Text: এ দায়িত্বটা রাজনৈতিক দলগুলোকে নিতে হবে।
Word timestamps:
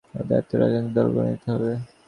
এ 0.13 0.23
দায়িত্বটা 0.29 0.57
রাজনৈতিক 0.61 0.93
দলগুলোকে 0.95 1.29
নিতে 1.31 1.47
হবে। 1.53 1.71